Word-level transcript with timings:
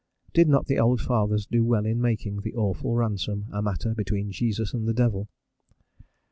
Did 0.33 0.47
not 0.49 0.65
the 0.65 0.79
old 0.79 0.99
Fathers 0.99 1.45
do 1.45 1.63
well 1.63 1.85
in 1.85 2.01
making 2.01 2.41
the 2.41 2.55
awful 2.55 2.95
ransom 2.95 3.45
a 3.51 3.61
matter 3.61 3.93
between 3.93 4.31
Jesus 4.31 4.73
and 4.73 4.87
the 4.87 4.95
devil? 4.95 5.29